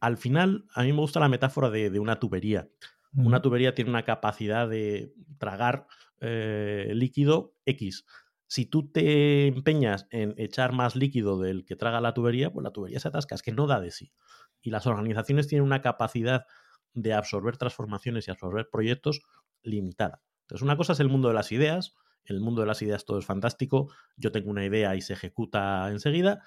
[0.00, 2.68] Al final, a mí me gusta la metáfora de, una tubería.
[3.14, 5.86] Una tubería tiene una capacidad de tragar
[6.20, 8.04] eh, líquido X.
[8.48, 12.72] Si tú te empeñas en echar más líquido del que traga la tubería, pues la
[12.72, 14.12] tubería se atasca, es que no da de sí.
[14.60, 16.44] Y las organizaciones tienen una capacidad
[16.92, 19.20] de absorber transformaciones y absorber proyectos
[19.62, 20.22] limitada.
[20.50, 23.04] Entonces, una cosa es el mundo de las ideas, en el mundo de las ideas
[23.04, 26.42] todo es fantástico, yo tengo una idea y se ejecuta enseguida,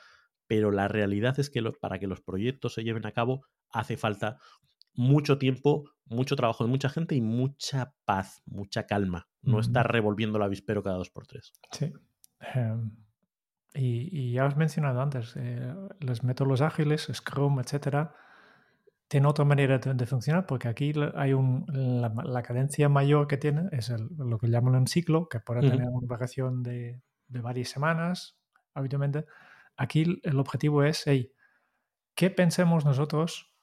[0.46, 4.40] pero la realidad es que para que los proyectos se lleven a cabo hace falta
[4.94, 9.30] mucho tiempo, mucho trabajo de mucha gente y mucha paz, mucha calma.
[9.42, 11.54] No estar revolviendo el avispero cada dos por tres.
[11.72, 11.94] Sí.
[12.54, 12.92] Em,
[13.74, 18.16] y, ya os he mencionado antes, eh, los métodos ágiles, Scrum, etcétera,
[19.14, 23.94] tiene otra manera de, funcionar porque aquí hay un, la, cadencia mayor que tiene es
[24.18, 28.40] lo que llaman un ciclo, que puede tener una variación de, de, varias semanas
[28.74, 29.28] habitualmente.
[29.78, 31.32] Aquí el objetivo es, hey,
[32.16, 33.54] ¿qué pensemos nosotros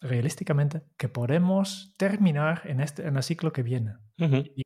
[0.00, 3.96] realísticamente que podemos terminar en, este, en el ciclo que viene?
[4.16, 4.62] Y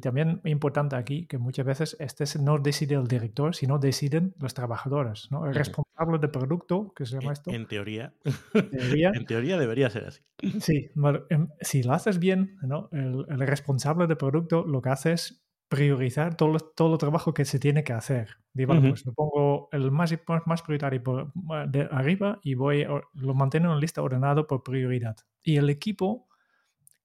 [0.00, 5.28] también importante aquí que muchas veces este no decide el director, sino deciden los trabajadores,
[5.30, 5.46] ¿no?
[5.46, 7.50] El responsable de producto, que se llama esto.
[7.50, 8.12] En teoría.
[8.54, 10.22] en teoría debería ser así.
[10.60, 10.90] Sí,
[11.30, 12.88] em, si lo haces bien, ¿no?
[12.92, 17.58] El, responsable de producto lo que hace es priorizar todo, todo el trabajo que se
[17.58, 18.36] tiene que hacer.
[18.54, 20.14] Digo, pues lo pongo el más,
[20.46, 21.32] más prioritario por,
[21.68, 25.16] de arriba y voy, lo mantengo en lista ordenada por prioridad.
[25.42, 26.27] Y el equipo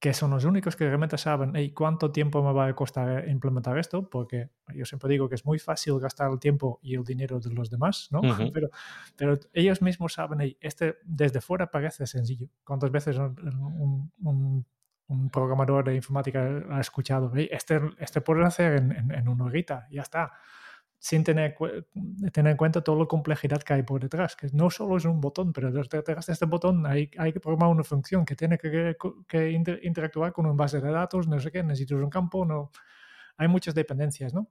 [0.04, 4.10] que son los únicos que realmente saben cuánto tiempo me va a costar implementar esto,
[4.10, 7.50] porque yo siempre digo que es muy fácil gastar el tiempo y el dinero de
[7.52, 8.20] los demás, ¿no?
[8.54, 8.70] pero,
[9.16, 12.50] pero, ellos mismos saben, este desde fuera parece sencillo.
[12.66, 14.12] ¿Cuántas veces un,
[15.08, 19.88] un, programador de informática ha escuchado, este, este puedes hacer en, en, en una horita,
[19.90, 20.34] ya está?
[21.04, 21.58] Sin tener,
[22.32, 25.20] tener en cuenta toda la complejidad que hay por detrás, que no solo es un
[25.20, 28.96] botón, pero detrás de este botón hay, hay que programar una función que tiene que,
[29.28, 32.72] que interactuar con un base de datos, no sé qué, necesitas un campo, no,
[33.36, 34.50] hay muchas dependencias, ¿no?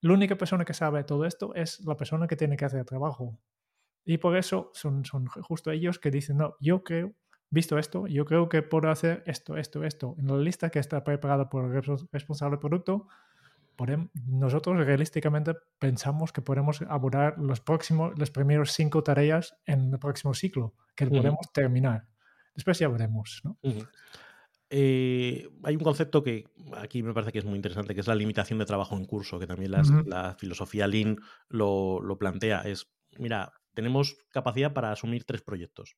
[0.00, 2.86] la única persona que sabe todo esto es la persona que tiene que hacer el
[2.86, 3.38] trabajo.
[4.02, 7.12] Y por eso son, son justo ellos que dicen, no, yo creo,
[7.50, 10.14] visto esto, yo creo que puedo hacer esto, esto, esto.
[10.18, 13.08] En la lista que está preparada por el responsable de producto,
[14.26, 20.34] nosotros realísticamente pensamos que podemos abordar los próximos, los primeros cinco tareas en el próximo
[20.34, 22.06] ciclo, que podemos terminar.
[22.54, 23.40] Después ya veremos.
[23.44, 23.58] ¿no?
[24.70, 26.44] Eh, hay un concepto que
[26.76, 29.38] aquí me parece que es muy interesante, que es la limitación de trabajo en curso,
[29.38, 32.60] que también la filosofía Lean lo, lo plantea.
[32.60, 35.96] Es, mira, tenemos capacidad para asumir tres proyectos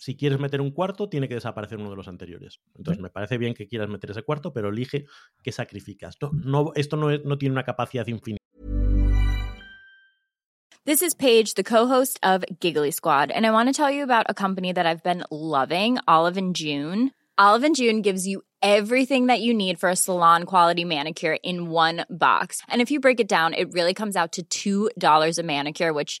[0.00, 2.58] si quieres meter un cuarto, tiene que desaparecer uno de los anteriores.
[2.74, 5.04] Entonces, me parece bien que quieras meter ese cuarto, pero elige
[5.42, 6.16] qué sacrificas.
[6.22, 8.40] No, no, esto no, es, no tiene una capacidad infinita.
[10.86, 14.24] This is Paige, the co-host of Giggly Squad, and I want to tell you about
[14.30, 17.10] a company that I've been loving, Olive and June.
[17.36, 21.68] Olive and June gives you everything that you need for a salon quality manicure in
[21.68, 22.62] one box.
[22.68, 26.20] And if you break it down, it really comes out to $2 a manicure, which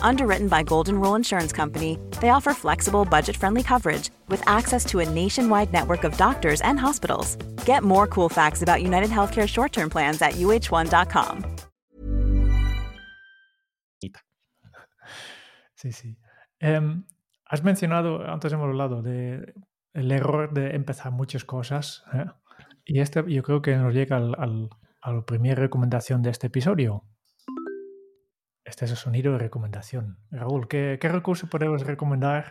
[0.00, 5.00] Underwritten by Golden Rule Insurance Company, they offer flexible, budget friendly coverage with access to
[5.00, 7.36] a nationwide network of doctors and hospitals.
[7.66, 11.44] Get more cool facts about United Healthcare short term plans at uh1.com.
[15.76, 16.16] Sí, sí.
[16.62, 17.04] Um,
[17.44, 19.52] has mencionado, antes hemos hablado de
[19.92, 22.02] el error de empezar muchas cosas.
[22.14, 22.26] ¿eh?
[22.84, 24.70] Y este yo creo que nos llega al, al,
[25.02, 27.04] a la primera recomendación de este episodio.
[28.66, 30.18] Este es el sonido de recomendación.
[30.32, 32.50] Raúl, ¿qué, recurso podemos recomendar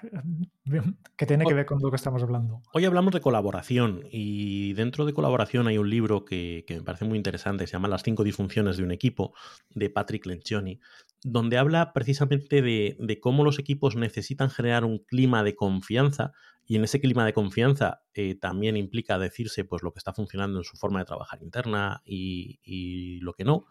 [1.17, 2.61] que tiene que ver con lo que estamos hablando?
[2.73, 7.17] Hoy hablamos de colaboración y dentro de colaboración hay un libro que, me parece muy
[7.17, 9.33] interesante, se llama Las cinco disfunciones de un equipo,
[9.71, 10.79] de Patrick Lencioni,
[11.21, 16.31] donde habla precisamente de, cómo los equipos necesitan generar un clima de confianza
[16.65, 20.59] y en ese clima de confianza eh, también implica decirse pues lo que está funcionando
[20.59, 23.65] en su forma de trabajar interna y lo que no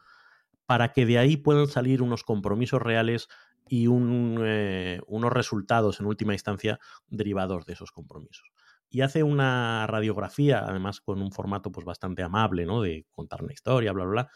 [0.67, 3.29] para que de ahí puedan salir unos compromisos reales
[3.69, 8.51] y eh, unos resultados en última instancia derivados de esos compromisos.
[8.91, 12.83] Y hace una radiografía, además con un formato pues, bastante amable, ¿no?
[12.83, 14.31] de contar una historia, bla, bla, bla,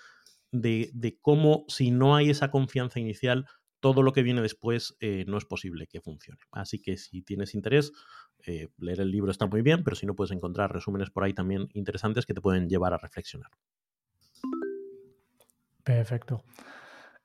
[0.50, 3.46] de, cómo si no hay esa confianza inicial,
[3.80, 6.40] todo lo que viene después eh, no es posible que funcione.
[6.50, 7.92] Así que si tienes interés,
[8.44, 11.34] eh, leer el libro está muy bien, pero si no puedes encontrar resúmenes por ahí
[11.34, 13.50] también interesantes que te pueden llevar a reflexionar.
[15.88, 16.44] Perfecto.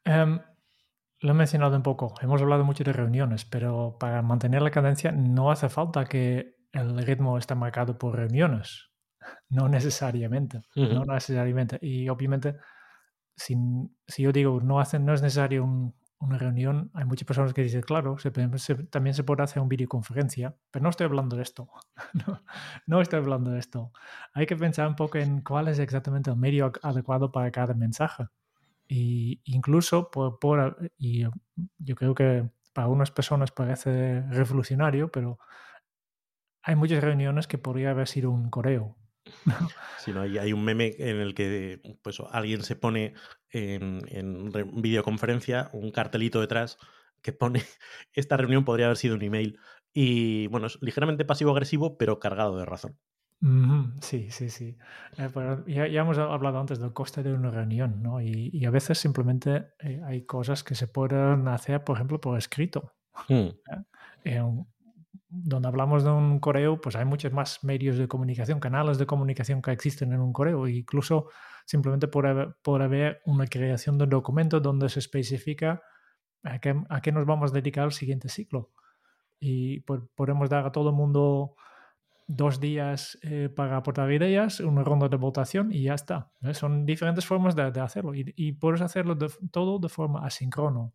[0.05, 0.39] Em,
[1.19, 5.11] lo he mencionado un poco, hemos hablado mucho de reuniones, pero para mantener la cadencia
[5.11, 8.89] no hace falta que el ritmo esté marcado por reuniones.
[9.49, 10.61] No necesariamente.
[10.75, 11.77] No necesariamente.
[11.81, 12.55] Y obviamente,
[13.35, 13.57] si,
[14.07, 15.65] si yo digo no, hace, no es necesario
[16.19, 18.15] una reunión, hay muchas personas que dicen, claro,
[18.89, 21.67] también se puede hacer una videoconferencia, pero no estoy hablando de esto.
[22.27, 22.41] no,
[22.87, 23.91] no, estoy hablando de esto.
[24.33, 28.27] Hay que pensar un poco en cuál es exactamente el medio adecuado para cada mensaje.
[28.87, 31.25] Y incluso por, y
[31.77, 35.39] yo creo que para unas personas parece revolucionario, pero
[36.63, 38.97] hay muchas reuniones que podría haber sido un correo.
[39.99, 43.13] Sí, no, hay, hay un meme en el que pues, alguien se pone
[43.51, 46.77] en, en videoconferencia un cartelito detrás
[47.21, 47.63] que pone
[48.13, 49.59] esta reunión podría haber sido un email.
[49.93, 52.99] Y bueno, es ligeramente pasivo-agresivo, pero cargado de razón.
[54.01, 54.77] Sí, sí, sí.
[55.17, 55.29] Eh,
[55.67, 58.21] ya, hemos hablado antes del coste de una reunión, ¿no?
[58.21, 62.93] Y, a veces simplemente eh, hay cosas que se pueden hacer, por ejemplo, por escrito.
[63.27, 63.49] Hmm.
[64.23, 64.41] ¿eh?
[65.35, 69.63] donde hablamos de un correo, pues hay muchos más medios de comunicación, canales de comunicación
[69.63, 70.67] que existen en un correo.
[70.67, 71.29] incluso
[71.65, 75.81] simplemente por haber, por haber una creación de un documento donde se especifica
[76.43, 78.71] a qué, a qué nos vamos a dedicar al siguiente ciclo.
[79.39, 81.55] Y podemos dar a todo el mundo
[82.27, 86.31] dos días eh, para aportar ideas, una ronda de votación y ya está.
[86.53, 89.17] Son diferentes formas de, hacerlo y, puedes hacerlo
[89.51, 90.93] todo de forma asíncrono.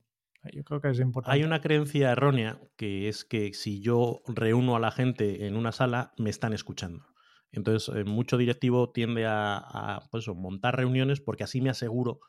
[0.53, 1.37] Yo creo que es importante.
[1.37, 5.73] Hay una creencia errónea que es que si yo reúno a la gente en una
[5.73, 7.07] sala, me están escuchando.
[7.51, 12.21] Entonces, eh, mucho directivo tiende a, pues montar reuniones porque así me aseguro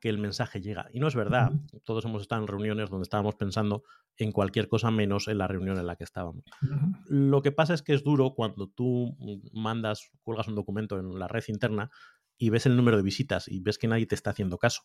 [0.00, 0.88] que el mensaje llega.
[0.92, 1.52] Y no es verdad.
[1.84, 3.82] Todos hemos estado en reuniones donde estábamos pensando
[4.18, 6.44] en cualquier cosa menos en la reunión en la que estábamos.
[7.06, 9.16] Lo que pasa es que es duro cuando tú
[9.52, 11.90] mandas, cuelgas un documento en la red interna
[12.38, 14.82] y ves el número de visitas y ves que nadie te está haciendo caso.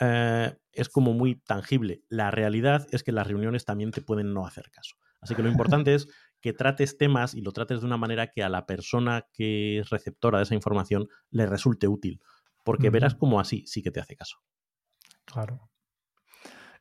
[0.00, 2.02] Eh, es como muy tangible.
[2.08, 4.96] La realidad es que las reuniones también te pueden no hacer caso.
[5.20, 6.08] Así que lo importante es
[6.40, 9.90] que trates temas y lo trates de una manera que a la persona que es
[9.90, 12.20] receptora de esa información le resulte útil
[12.64, 14.38] porque verás como así sí que te hace caso.
[15.24, 15.70] Claro.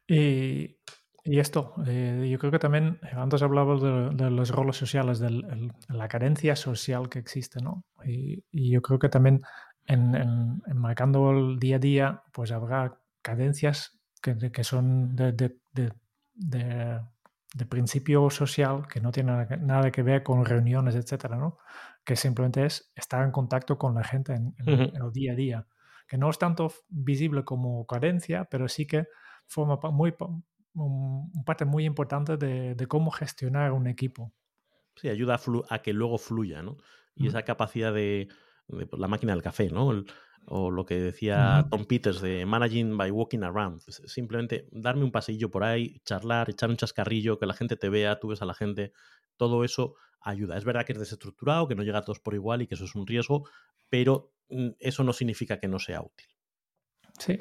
[0.07, 0.77] Y,
[1.23, 6.55] esto, eh, yo creo que también, antes hablabas de, los roles sociales, de la carencia
[6.55, 7.85] social que existe, ¿no?
[8.03, 9.41] Y, yo creo que también
[9.87, 15.33] en, marcando el día a día, pues habrá cadencias que, que son de,
[15.73, 17.01] de,
[17.69, 21.57] principio social, que no tienen nada que ver con reuniones, etcétera, ¿no?
[22.03, 25.67] Que simplemente es estar en contacto con la gente en el día a día
[26.11, 29.05] que no es tanto visible como carencia, pero sí que
[29.47, 30.13] forma muy,
[30.73, 34.33] un, parte muy importante de, cómo gestionar un equipo.
[34.95, 36.77] Sí, ayuda a, que luego fluya, ¿no?
[37.15, 38.29] Y esa capacidad de,
[38.67, 40.03] pues, la máquina del café, ¿no?
[40.47, 43.79] o lo que decía Tom Peters de managing by walking around.
[43.81, 48.19] Simplemente darme un pasillo por ahí, charlar, echar un chascarrillo, que la gente te vea,
[48.19, 48.91] tú ves a la gente.
[49.37, 50.57] Todo eso ayuda.
[50.57, 52.85] Es verdad que es desestructurado, que no llega a todos por igual y que eso
[52.85, 53.47] es un riesgo,
[53.87, 56.27] pero Mm, eso no significa que no sea útil.
[57.17, 57.39] Sí.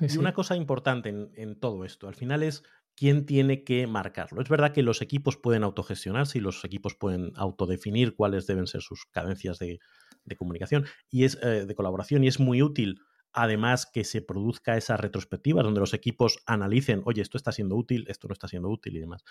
[0.00, 2.62] Y una cosa importante en, todo esto, al final es
[2.94, 4.40] quién tiene que marcarlo.
[4.40, 8.82] Es verdad que los equipos pueden autogestionarse y los equipos pueden autodefinir cuáles deben ser
[8.82, 9.78] sus cadencias de,
[10.38, 13.00] comunicación y es eh, de colaboración y es muy útil
[13.32, 18.04] además que se produzca esa retrospectiva donde los equipos analicen, oye, esto está siendo útil,
[18.08, 19.24] esto no está siendo útil y demás.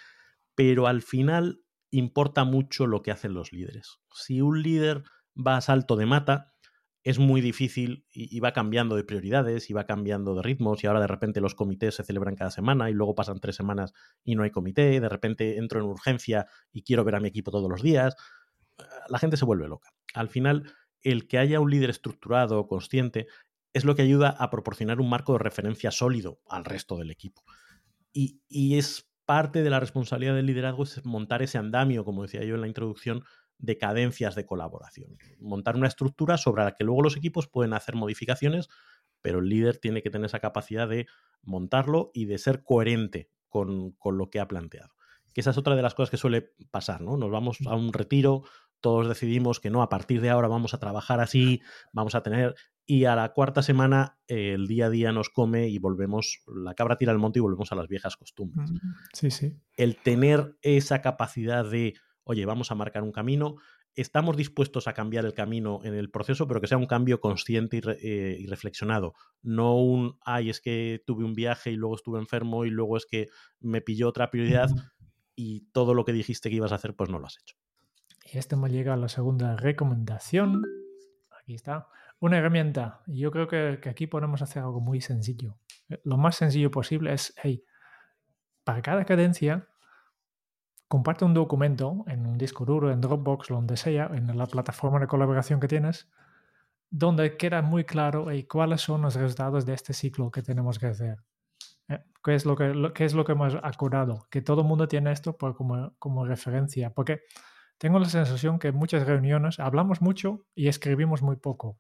[0.56, 4.00] Pero al final importa mucho lo que hacen los líderes.
[4.14, 5.04] Si un líder
[5.36, 6.54] va a salto de mata,
[7.04, 11.00] es muy difícil y, va cambiando de prioridades y va cambiando de ritmos y ahora
[11.00, 14.44] de repente los comités se celebran cada semana y luego pasan tres semanas y no
[14.44, 17.82] hay comité, de repente entro en urgencia y quiero ver a mi equipo todos los
[17.82, 18.16] días.
[19.08, 19.94] La gente se vuelve loca.
[20.14, 23.28] Al final, el que haya un líder estructurado, consciente,
[23.74, 27.44] es lo que ayuda a proporcionar un marco de referencia sólido al resto del equipo.
[28.12, 32.44] Y, y es parte de la responsabilidad del liderazgo es montar ese andamio, como decía
[32.44, 33.24] yo en la introducción,
[33.60, 35.18] de cadencias de colaboración.
[35.40, 38.70] Montar una estructura sobre la que luego los equipos pueden hacer modificaciones,
[39.22, 41.08] pero el líder tiene que tener esa capacidad de
[41.44, 44.96] montarlo y de ser coherente con, lo que ha planteado.
[45.34, 47.18] Que esa es otra de las cosas que suele pasar, ¿no?
[47.18, 48.44] Nos vamos a un retiro,
[48.80, 52.56] todos decidimos que no, a partir de ahora vamos a trabajar así, vamos a tener,
[52.86, 56.98] y a la cuarta semana el día a día nos come y volvemos, la cabra
[56.98, 58.72] tira al monte y volvemos a las viejas costumbres.
[59.14, 59.58] Sí, sí.
[59.76, 61.96] El tener esa capacidad de
[62.30, 63.56] oye, vamos a marcar un camino,
[63.96, 67.82] estamos dispuestos a cambiar el camino en el proceso, pero que sea un cambio consciente
[68.04, 69.16] eh, y, reflexionado.
[69.42, 73.08] No un, ay, es que tuve un viaje y luego estuve enfermo y luego es
[73.08, 74.70] que me pilló otra prioridad
[75.36, 77.56] y todo lo que dijiste que ibas a hacer, pues no lo has hecho.
[78.32, 80.62] Y este me llega a la segunda recomendación.
[81.42, 81.88] Aquí está.
[82.20, 83.02] Una herramienta.
[83.08, 85.58] Yo creo que, que aquí podemos hacer algo muy sencillo.
[86.04, 87.64] Lo más sencillo posible es, hey,
[88.64, 89.69] para cada cadencia
[90.90, 95.08] comparte un documento en un disco duro, en Dropbox, donde sea, en la plataforma de
[95.08, 96.10] colaboración que tienes,
[96.90, 101.20] donde queda muy claro cuáles son los resultados de este ciclo que tenemos que hacer.
[101.88, 104.28] Eh, ¿Qué, es lo que, qué es lo que hemos acordado?
[104.30, 107.22] Que todo el mundo tiene esto por, como, como referencia, porque
[107.78, 111.78] tengo la sensación que en muchas reuniones hablamos mucho y escribimos muy poco.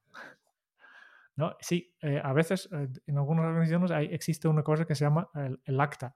[1.35, 1.55] ¿No?
[1.61, 5.29] Sí, eh, a veces eh, en algunas organizaciones hay, existe una cosa que se llama
[5.65, 6.15] el, acta,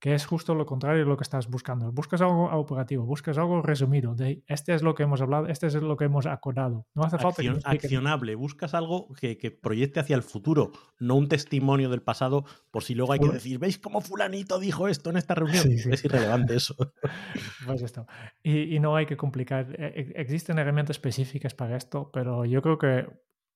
[0.00, 1.90] que es justo lo contrario de lo que estás buscando.
[1.90, 5.74] Buscas algo operativo, buscas algo resumido, de este es lo que hemos hablado, este es
[5.74, 6.86] lo que hemos acordado.
[6.94, 12.02] No hace falta Accionable, buscas algo que, proyecte hacia el futuro, no un testimonio del
[12.02, 15.68] pasado, por si luego hay que decir, ¿veis cómo fulanito dijo esto en esta reunión?
[15.70, 16.76] Es irrelevante eso.
[17.66, 18.06] Pues esto.
[18.42, 19.74] Y, no hay que complicar.
[19.78, 23.06] E, e, existen herramientas específicas para esto, pero yo creo que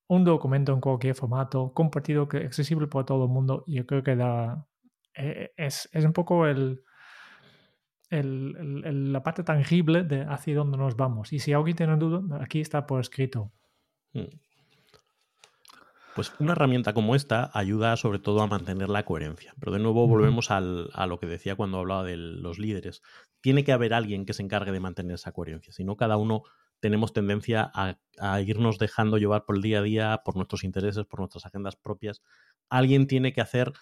[0.08, 4.16] un documento en cualquier formato, compartido, que accesible por todo el mundo, yo creo que
[4.16, 4.66] da,
[5.14, 6.82] eh, es, un poco el,
[8.10, 11.32] la parte tangible de hacia dónde nos vamos.
[11.32, 13.52] Y si alguien tiene duda, aquí está por escrito.
[14.12, 14.26] Hmm.
[16.14, 19.54] Pues una herramienta como esta ayuda sobre todo a mantener la coherencia.
[19.58, 23.00] Pero de nuevo volvemos a lo que decía cuando hablaba de los líderes.
[23.40, 25.72] Tiene que haber alguien que se encargue de mantener esa coherencia.
[25.72, 26.42] Si no, cada uno
[26.80, 31.06] tenemos tendencia a, a, irnos dejando llevar por el día a día, por nuestros intereses,
[31.06, 32.20] por nuestras agendas propias.
[32.68, 33.72] Alguien tiene que hacer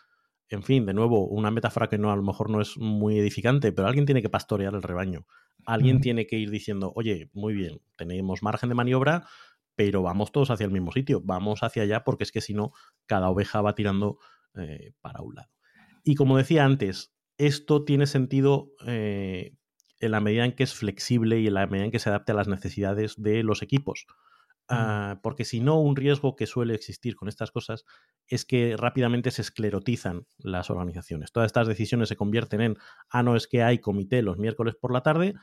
[0.51, 3.73] en fin, de nuevo, una metáfora que no a lo mejor no es muy edificante,
[3.73, 5.27] pero alguien tiene que pastorear el rebaño.
[5.65, 9.29] Alguien tiene que ir diciendo, oye, muy bien, tenemos margen de maniobra,
[9.77, 12.73] pero vamos todos hacia el mismo sitio, vamos hacia allá porque es que si no,
[13.07, 14.19] cada oveja va tirando
[14.57, 15.51] eh, para un lado.
[16.03, 19.55] Y como decía antes, esto tiene sentido eh,
[20.01, 22.33] en la medida en que es flexible y en la medida en que se adapte
[22.33, 24.07] a las necesidades de los equipos.
[24.73, 27.85] Ah, porque si no, un riesgo que suele existir con estas cosas
[28.29, 31.33] es que rápidamente se esclerotizan las organizaciones.
[31.33, 32.77] Todas estas decisiones se convierten en,
[33.09, 35.35] ah, no, es que hay comité los miércoles por la tarde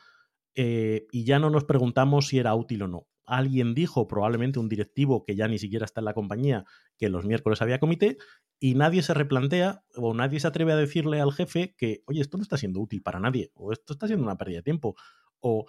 [0.55, 3.07] eh, y ya no nos preguntamos si era útil o no.
[3.25, 6.63] Alguien dijo, probablemente un directivo que ya ni siquiera está en la compañía,
[6.97, 8.17] que los miércoles había comité
[8.57, 12.37] y nadie se replantea o nadie se atreve a decirle al jefe que, oye, esto
[12.37, 14.95] no está siendo útil para nadie o esto está siendo una pérdida de tiempo
[15.41, 15.65] o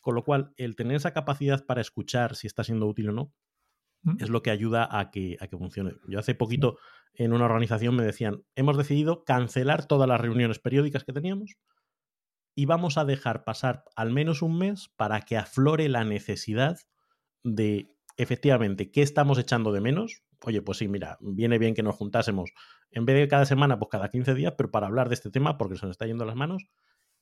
[0.00, 3.32] con lo cual, el tener esa capacidad para escuchar si está siendo útil o no
[4.02, 4.16] mm.
[4.20, 5.94] es lo que ayuda a que, a que funcione.
[6.08, 6.78] Yo hace poquito
[7.14, 11.56] en una organización me decían, hemos decidido cancelar todas las reuniones periódicas que teníamos
[12.54, 16.78] y vamos a dejar pasar al menos un mes para que aflore la necesidad
[17.44, 20.22] de, efectivamente, qué estamos echando de menos.
[20.44, 22.52] Oye, pues sí, mira, viene bien que nos juntásemos
[22.90, 25.56] en vez de cada semana, pues cada 15 días, pero para hablar de este tema
[25.56, 26.66] porque se nos está yendo las manos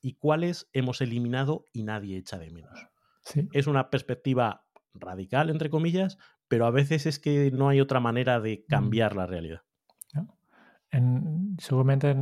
[0.00, 2.88] y cuáles hemos eliminado y nadie echa de menos.
[3.52, 8.40] Es una perspectiva radical, entre comillas, pero a veces es que no hay otra manera
[8.40, 8.70] de mm.
[8.70, 9.62] cambiar la realidad.
[11.58, 12.16] seguramente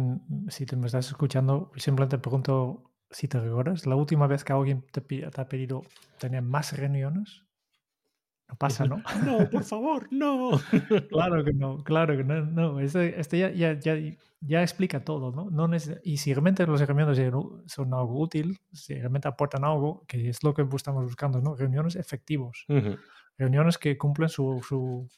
[0.48, 4.52] si te me estás escuchando, simplemente te pregunto si te recuerdas, la última vez que
[4.52, 5.82] alguien te, te ha pedido
[6.18, 7.46] tener más reuniones,
[8.48, 9.02] no pasa, ¿no?
[9.24, 10.52] No, por favor, no.
[11.10, 12.44] claro que no, claro que no.
[12.44, 12.80] no.
[12.80, 13.96] Este, este ya, ya, ya,
[14.40, 15.50] ya, explica todo, ¿no?
[15.50, 17.18] no y si realmente los herramientas
[17.66, 21.54] son algo útil, si realmente aportan algo, que es lo que estamos buscando, ¿no?
[21.54, 22.64] Reuniones efectivos.
[23.36, 25.08] Reuniones que cumplen su, su,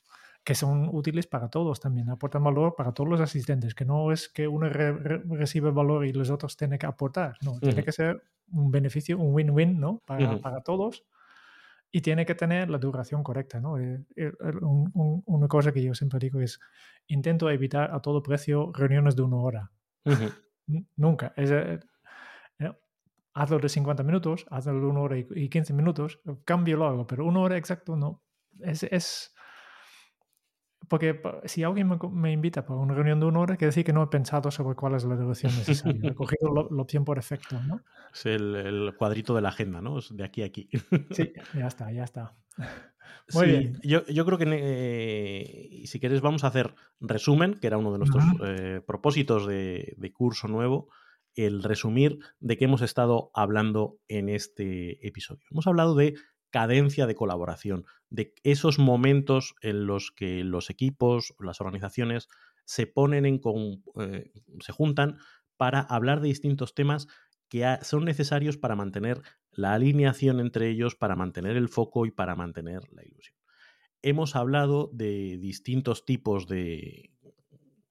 [0.42, 4.28] que son útiles para todos también, aportan valor para todos los asistentes, que no es
[4.28, 8.22] que uno recibe valor y los otros tienen que aportar, no, tiene que ser
[8.52, 10.02] un beneficio, un win-win, ¿no?
[10.04, 11.04] Para, para todos
[11.92, 13.78] y tiene que tener la duración correcta, ¿no?
[13.78, 16.60] Eh, eh, una cosa que yo siempre digo es,
[17.08, 19.70] intento evitar a todo precio reuniones de una hora.
[20.96, 21.32] Nunca.
[21.36, 21.80] Es, eh,
[23.34, 27.40] hazlo de 50 minutos, hazlo de una hora y, 15 minutos, cambio luego, pero una
[27.40, 28.22] hora exacto no.
[28.60, 29.34] Es, es,
[30.88, 34.02] porque si alguien me, invita para una reunión de una hora, quiere decir que no
[34.02, 36.10] he pensado sobre cuál es la duración necesaria.
[36.10, 37.82] he cogido la opción por efecto, ¿no?
[38.12, 39.98] Es el, cuadrito de la agenda, ¿no?
[39.98, 40.68] Es de aquí a aquí.
[41.10, 42.34] sí, ya está, ya está.
[43.34, 43.78] Muy bien.
[43.82, 47.98] Yo, yo, creo que eh, si quieres vamos a hacer resumen, que era uno de
[47.98, 50.88] nuestros eh, propósitos de, de curso nuevo,
[51.34, 55.44] el resumir de qué hemos estado hablando en este episodio.
[55.50, 56.14] Hemos hablado de
[56.50, 62.28] cadencia de colaboración, de esos momentos en los que los equipos, las organizaciones
[62.64, 63.40] se ponen en
[64.00, 64.30] eh,
[64.60, 65.18] se juntan
[65.56, 67.08] para hablar de distintos temas
[67.48, 72.36] que son necesarios para mantener la alineación entre ellos, para mantener el foco y para
[72.36, 73.36] mantener la ilusión.
[74.02, 77.10] Hemos hablado de distintos tipos de,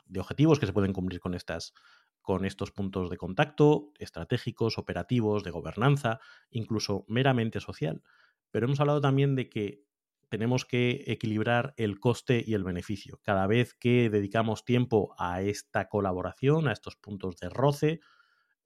[0.05, 1.74] de objetivos que se pueden cumplir con estas
[2.22, 6.20] con estos puntos de contacto estratégicos, operativos, de gobernanza,
[6.51, 8.03] incluso meramente social
[8.52, 9.84] pero hemos hablado también de que
[10.30, 13.20] tenemos que equilibrar el coste y el beneficio.
[13.24, 18.00] Cada vez que dedicamos tiempo a esta colaboración, a estos puntos de roce,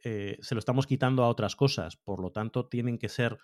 [0.04, 1.96] eh, se lo estamos quitando a otras cosas.
[1.96, 3.38] Por lo tanto, tienen que ser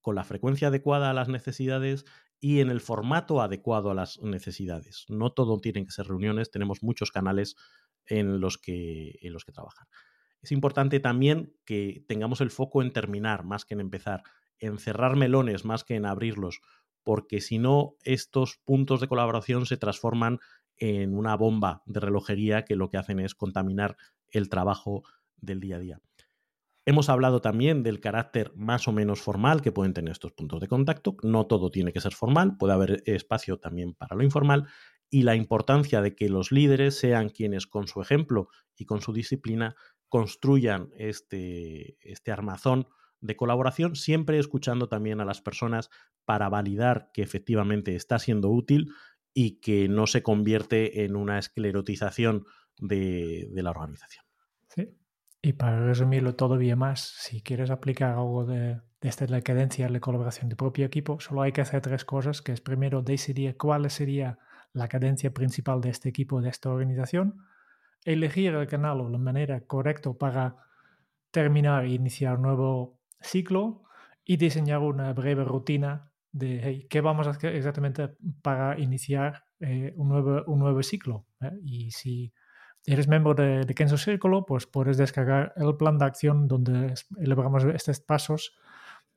[0.00, 2.04] con la frecuencia adecuada a las necesidades
[2.40, 5.04] y en el formato adecuado a las necesidades.
[5.08, 7.54] No todo tienen que ser reuniones, tenemos muchos canales
[8.06, 9.86] en los que, en los que trabajar.
[10.42, 14.22] Es importante también que tengamos el foco en terminar más que en empezar
[14.60, 16.60] en cerrar melones más que en abrirlos,
[17.02, 20.38] porque si no, estos puntos de colaboración se transforman
[20.76, 23.96] en una bomba de relojería que lo que hacen es contaminar
[24.28, 25.02] el trabajo
[25.36, 26.00] del día a día.
[26.86, 30.68] Hemos hablado también del carácter más o menos formal que pueden tener estos puntos de
[30.68, 31.16] contacto.
[31.22, 34.66] No todo tiene que ser formal, puede haber espacio también para lo informal
[35.10, 39.12] y la importancia de que los líderes sean quienes con su ejemplo y con su
[39.12, 39.76] disciplina
[40.08, 42.88] construyan este, este armazón
[43.20, 45.90] de colaboración, siempre escuchando también a las personas
[46.24, 48.92] para validar que efectivamente está siendo útil
[49.34, 52.44] y que no se convierte en una esclerotización
[52.78, 54.24] de, la organización.
[54.68, 54.96] Sí.
[55.42, 60.00] Y para resumirlo todavía más, si quieres aplicar algo de, de esta la cadencia de
[60.00, 63.88] colaboración de propio equipo, solo hay que hacer tres cosas, que es primero decidir cuál
[63.90, 64.38] sería
[64.72, 67.44] la cadencia principal de este equipo, de esta organización,
[68.04, 70.56] elegir el canal o la manera correcta para
[71.30, 73.84] terminar e iniciar un nuevo ciclo
[74.24, 78.10] y diseñar una breve rutina de qué vamos a hacer exactamente
[78.42, 81.26] para iniciar eh, un, nuevo, un nuevo ciclo.
[81.40, 81.58] ¿eh?
[81.62, 82.32] Y si
[82.86, 87.64] eres miembro de, de Kenzo Círculo, pues puedes descargar el plan de acción donde elaboramos
[87.64, 88.56] estos pasos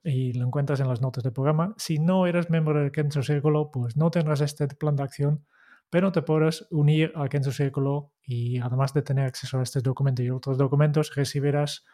[0.04, 1.74] y lo encuentras en las notas del programa.
[1.78, 5.45] Si no eres miembro de Kenzo Círculo, pues no tendrás este plan de acción,
[5.89, 10.24] pero te podrás unir al Kenzo Círculo y además de tener acceso a este documento
[10.24, 11.86] y otros documentos, recibirás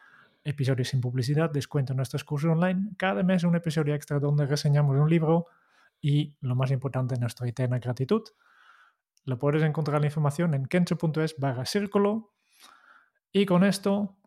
[0.43, 4.97] episodios sin publicidad, descuento en nuestros cursos online, cada mes un episodio extra donde reseñamos
[4.97, 5.47] un libro
[6.01, 8.23] y, lo más importante, nuestra eterna gratitud.
[9.25, 12.33] Lo puedes encontrar la información en kenzo.es barra círculo.
[13.31, 14.17] Y con esto,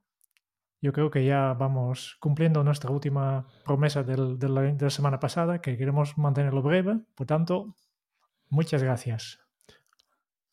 [0.80, 5.76] yo creo que ya vamos cumpliendo nuestra última promesa del, de la semana pasada, que
[5.76, 7.00] queremos mantenerlo breve.
[7.14, 7.74] Por tanto,
[8.48, 9.40] muchas gracias.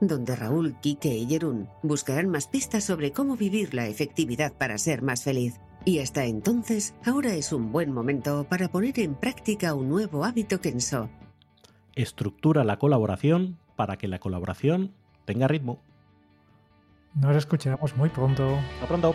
[0.00, 5.02] donde Raúl, Quique y Jerún buscarán más pistas sobre cómo vivir la efectividad para ser
[5.02, 5.60] más feliz.
[5.84, 10.60] Y hasta entonces, ahora es un buen momento para poner en práctica un nuevo hábito
[10.60, 11.08] Kenso.
[11.94, 14.92] Estructura la colaboración para que la colaboración
[15.24, 15.80] tenga ritmo.
[17.14, 18.58] Nos escuchamos muy pronto.
[18.74, 19.14] Hasta pronto.